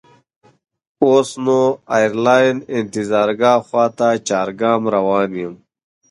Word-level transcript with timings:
اوس 1.03 1.29
نو 1.45 1.59
د 1.75 1.77
ایرلاین 1.95 2.57
انتظارګاه 2.77 3.59
خواته 3.67 4.09
چارګام 4.27 4.81
روان 4.95 5.29
یم. 5.41 5.55